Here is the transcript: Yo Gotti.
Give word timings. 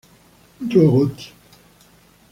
Yo 0.69 0.81
Gotti. 0.91 1.25